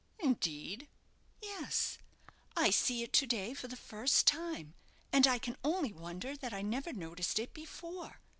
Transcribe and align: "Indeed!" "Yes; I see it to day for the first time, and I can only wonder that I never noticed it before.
"Indeed!" 0.17 0.87
"Yes; 1.43 1.99
I 2.57 2.71
see 2.71 3.03
it 3.03 3.13
to 3.13 3.27
day 3.27 3.53
for 3.53 3.67
the 3.67 3.75
first 3.75 4.25
time, 4.25 4.73
and 5.13 5.27
I 5.27 5.37
can 5.37 5.57
only 5.63 5.93
wonder 5.93 6.35
that 6.37 6.55
I 6.55 6.63
never 6.63 6.91
noticed 6.91 7.37
it 7.37 7.53
before. 7.53 8.19